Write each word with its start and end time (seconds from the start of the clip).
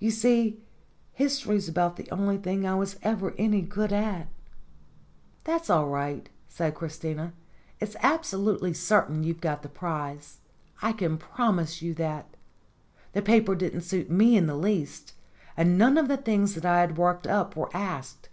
You 0.00 0.10
see, 0.10 0.60
history's 1.12 1.68
about 1.68 1.94
the 1.94 2.10
only 2.10 2.36
thing 2.36 2.66
I 2.66 2.74
was 2.74 2.98
ever 3.04 3.32
any 3.38 3.62
good 3.62 3.92
at." 3.92 4.26
CHRISIMISSIMA 5.44 5.44
127 5.44 5.44
"That's 5.44 5.70
all 5.70 5.86
right," 5.86 6.28
said 6.48 6.74
Christina. 6.74 7.32
"It's 7.78 7.94
absolutely 8.02 8.74
certain 8.74 9.22
you've 9.22 9.40
got 9.40 9.62
the 9.62 9.68
prize. 9.68 10.40
I 10.82 10.92
can 10.92 11.16
promise 11.16 11.80
you 11.80 11.94
that. 11.94 12.26
The 13.12 13.22
paper 13.22 13.54
didn't 13.54 13.82
suit 13.82 14.10
me 14.10 14.36
in 14.36 14.46
the 14.48 14.56
least, 14.56 15.14
and 15.56 15.78
none 15.78 15.96
of 15.96 16.08
the 16.08 16.16
things 16.16 16.56
that 16.56 16.66
I 16.66 16.80
had 16.80 16.96
worked 16.98 17.28
up 17.28 17.54
were 17.54 17.70
asked. 17.72 18.30